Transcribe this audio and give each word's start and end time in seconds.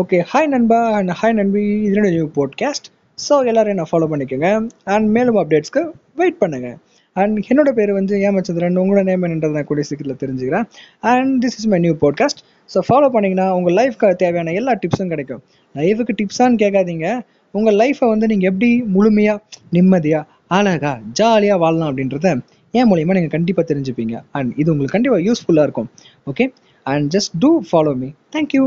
Okay 0.00 0.18
hi 0.28 0.46
நண்பா 0.52 0.78
and 0.98 1.10
hi 1.20 1.34
நண்பி. 1.38 1.62
இதனோட 1.86 2.10
நியூ 2.12 2.26
போட்காஸ்ட் 2.36 2.86
ஸோ 3.24 3.34
எல்லோரும் 3.48 3.72
என்ன 3.74 3.84
ஃபாலோ 3.90 4.06
பண்ணிக்கோங்க. 4.12 4.48
அண்ட் 4.92 5.06
மேலும் 5.16 5.38
அப்டேட்ஸ்க்கு 5.40 5.82
வெயிட் 6.20 6.38
பண்ணுங்க. 6.42 6.68
அண்ட் 7.16 7.36
என்னோட 7.48 7.70
பேர் 7.78 7.92
வந்து 7.96 8.14
ஏமச்சந்திரன். 8.28 8.78
உங்களோட 8.82 9.02
நேம் 9.08 9.24
என்னன்றது 9.26 9.56
நான் 9.56 9.68
கூடிய 9.70 9.84
சீக்கிரத்தில் 9.88 10.20
தெரிஞ்சுக்கிறேன். 10.22 10.66
And 11.12 11.34
this 11.44 11.56
is 11.58 11.68
my 11.72 11.80
new 11.84 11.94
podcast 12.04 12.40
so 12.74 12.80
follow 12.88 13.10
பண்ணிங்கன்னா 13.16 13.48
உங்கள் 13.58 13.76
லைஃப்க்கு 13.80 14.14
தேவையான 14.22 14.52
எல்லா 14.60 14.74
டிப்ஸும் 14.84 15.12
கிடைக்கும். 15.14 15.42
லைஃபுக்கு 15.74 16.16
டிப்ஸான்னு 16.22 16.58
கேட்காதீங்க. 16.64 17.06
உங்கள் 17.54 17.78
லைஃப்பை 17.82 18.08
வந்து 18.14 18.26
நீங்கள் 18.32 18.50
எப்படி 18.52 18.70
முழுமையாக 18.96 19.38
நிம்மதியாக 19.76 20.24
அழகாக 20.58 20.98
ஜாலியாக 21.20 21.62
வாழலாம் 21.64 21.90
அப்படின்றத 21.92 22.28
என் 22.78 22.88
மூலியமாக 22.92 23.16
நீங்கள் 23.18 23.34
கண்டிப்பாக 23.38 23.66
தெரிஞ்சுப்பீங்க. 23.72 24.14
அண்ட் 24.38 24.52
இது 24.62 24.70
உங்களுக்கு 24.74 24.96
கண்டிப்பாக 24.98 25.22
யூஸ்ஃபுல்லாக 25.28 25.66
இருக்கும். 25.68 25.90
Okay 26.32 26.46
and 26.86 27.06
just 27.16 27.34
do 27.44 27.50
follow 27.70 27.92
me 28.02 28.08
thank you 28.36 28.62